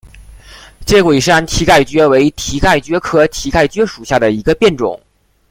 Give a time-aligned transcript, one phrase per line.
[0.83, 4.99] 介贵山蹄盖蕨为蹄盖蕨科蹄盖蕨属下的一个变种。